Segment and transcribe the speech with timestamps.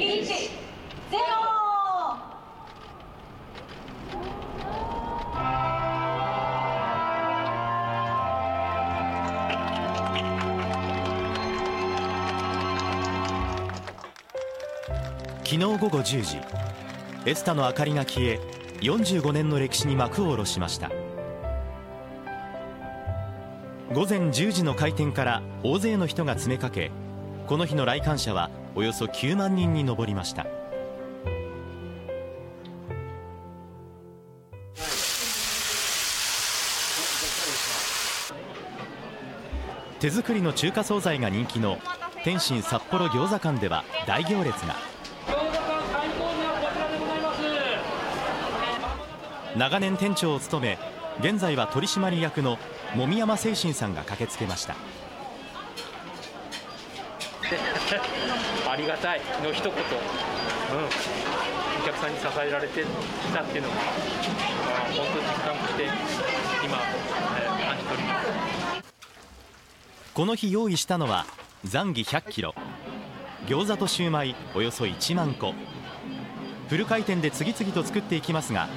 [0.00, 1.20] 1ゼロ。
[15.44, 16.38] 昨日午後10時
[17.26, 18.40] エスタの明かりが消え
[18.80, 20.90] 45年の歴史に幕を下ろしました。
[23.92, 26.90] 午前10時の開店から大勢の人が詰めかけ
[27.50, 30.46] この日の来館者はおよそ9万人に上りました。
[39.98, 41.78] 手作りの中華惣菜が人気の
[42.22, 44.76] 天津札幌餃子館では大行列が。
[49.56, 50.78] 長年店長を務め
[51.18, 52.58] 現在は取締役の
[52.94, 54.76] 籾山誠信さんが駆けつけました。
[58.68, 59.78] ありがたいの一言、うん、
[61.82, 62.86] お客さんに支えられてき
[63.32, 63.84] たっていうのが、まあ、
[64.92, 65.84] 本当実感して
[66.64, 66.78] 今、
[67.38, 68.28] えー感じ取ります。
[70.12, 71.24] この日用意したのは
[71.64, 72.54] ザンギ100キロ。
[73.46, 75.54] 餃子とシューマイおよそ1万個。
[76.68, 78.68] フル回転で次々と作っていきますが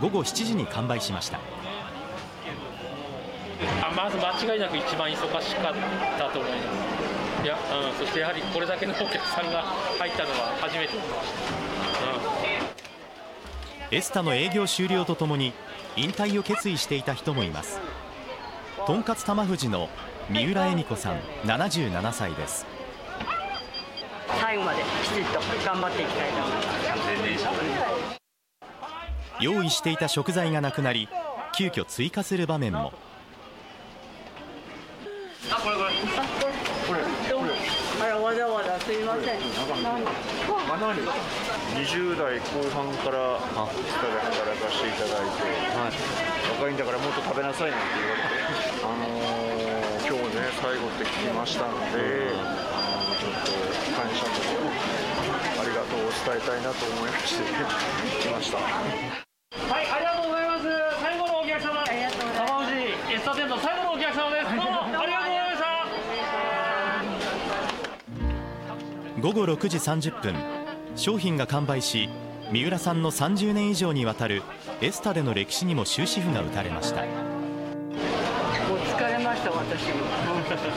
[0.00, 1.38] 午後7時に完売しました。
[3.80, 5.74] あまず間違いなく一番忙しかっ
[6.18, 7.21] たと思います。
[7.42, 9.62] いや、うん、そしてやはりこれだけのお客さんが
[9.98, 10.94] 入ったのは初めて。
[10.94, 11.32] 見まし
[13.90, 15.52] た、エスタの営業終了とともに
[15.96, 17.80] 引退を決意していた人もいます。
[18.86, 19.88] とんかつ玉藤の
[20.30, 22.64] 三浦恵美子さん77歳です。
[24.40, 26.50] 最後まできちっと頑張っていきたいと思い
[27.32, 27.40] ま
[28.10, 28.22] す。
[29.40, 31.08] 用意していた食材がなくなり
[31.54, 32.92] 急遽追加する場面も。
[35.50, 35.56] あ
[38.00, 39.38] らわざわざすいません。
[41.74, 45.42] 20代後半からスタで働かせていただいて、
[46.60, 48.28] 若いんだからもっと食べなさいなんて言われて、
[48.84, 49.72] あのー
[50.04, 53.48] 今日ね最後って聞きましたので、あのちょっと
[53.96, 54.30] 感謝と
[55.60, 57.44] ありがとうを伝えたいなと思いまして
[58.20, 59.31] 来ました。
[69.22, 70.34] 午後6時30分
[70.96, 72.08] 商品が完売し
[72.50, 74.42] 三浦さんの30年以上にわたる
[74.80, 80.02] エスタでの歴史にも終止符が打たれましたもう疲れました私も。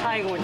[0.04, 0.44] 最後に。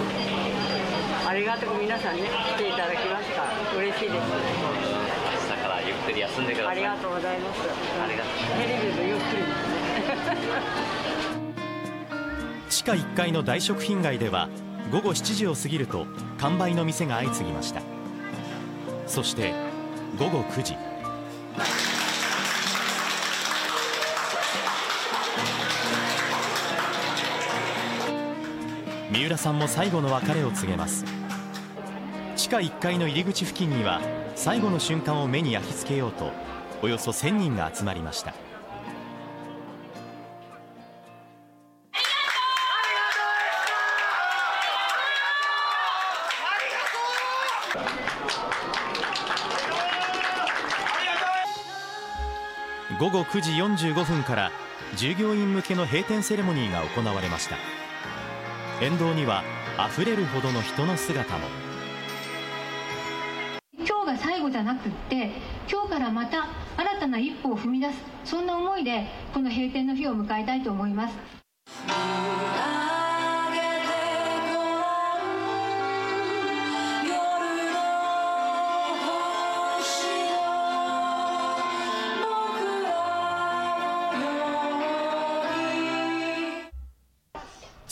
[1.28, 3.78] ありがたく皆さんね来ていただきました。
[3.78, 5.50] 嬉しいです。
[5.50, 7.62] だからゆっくり休んでくださいありがとうございます。
[7.62, 10.42] ありがとテレビでゆっくりですね。
[12.70, 14.50] 地下1階の大食品街では
[14.92, 16.06] 午後7時を過ぎると
[16.38, 17.82] 完売の店が相次ぎました。
[19.08, 19.54] そして
[20.20, 20.76] 午後9時。
[29.14, 31.06] 三浦さんも最後の別れを告げます。
[32.36, 34.02] 地下1階の入り口付近には
[34.36, 36.32] 最後の瞬間を目に焼き付けようと
[36.82, 38.34] およそ1000人が集まりました。
[53.02, 54.52] 午後9時45分から
[54.96, 57.56] 従業員向けの閉店セレモニーが行われました。
[58.80, 59.44] 沿道には
[59.76, 61.48] あふれるほどの人の姿も。
[63.80, 65.32] 今日が最後じゃなくって
[65.68, 66.48] 今日からまた
[66.78, 71.16] 新たな一歩を踏み出すそんな思いでこの閉店の日を迎えたいと思います。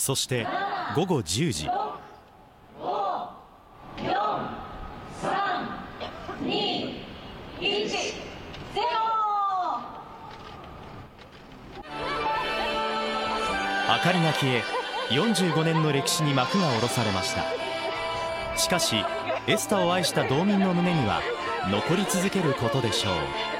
[0.00, 0.46] そして
[0.96, 1.66] 午後10時。
[1.66, 1.70] 明
[14.02, 14.62] かりが消え
[15.10, 17.44] 45年の歴史に幕が下ろされました。
[18.56, 19.04] しかし
[19.46, 21.20] エスタを愛した道民の胸には
[21.70, 23.59] 残り続けることでしょう。